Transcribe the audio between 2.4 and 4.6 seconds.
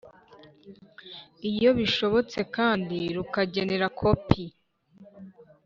kandi rukagenera kopi